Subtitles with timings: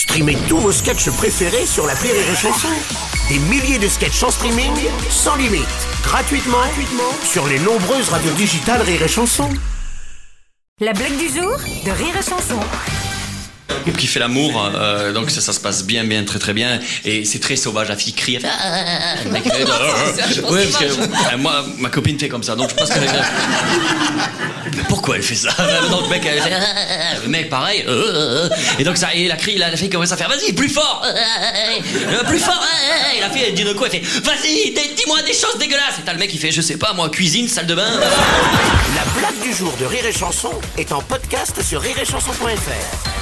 [0.00, 2.68] Streamez tous vos sketchs préférés sur la Rire et Chanson.
[3.28, 4.72] Des milliers de sketchs en streaming,
[5.10, 5.66] sans limite,
[6.02, 9.50] gratuitement, gratuitement sur les nombreuses radios digitales Rire et Chanson.
[10.80, 12.58] La blague du jour de Rire et Chanson.
[13.98, 17.26] qui fait l'amour, euh, donc ça, ça se passe bien, bien, très, très bien, et
[17.26, 17.88] c'est très sauvage.
[17.90, 19.24] La fille crie, elle fait, Ah, ah, ah.
[19.26, 20.50] le mec fait, ah.
[20.50, 20.84] ouais, parce que
[21.34, 23.00] euh, moi, ma copine fait comme ça, donc je pense que.
[25.00, 25.48] Pourquoi elle fait ça
[25.90, 27.18] Donc le mec, elle fait, Ah, ah, ah.
[27.22, 28.56] le mec, pareil, euh, euh, euh.
[28.78, 31.02] et donc ça, et la crie, la, la fille commence à faire, vas-y, plus fort,
[32.28, 32.62] plus fort,
[33.16, 36.00] et la fille, elle dit de quoi, elle fait, vas-y, dis- dis-moi des choses dégueulasses,
[36.00, 37.88] et t'as le mec qui fait, je sais pas, moi, cuisine, salle de bain.
[37.98, 43.19] La blague du jour de Rire et Chanson est en podcast sur rireetchanson.fr.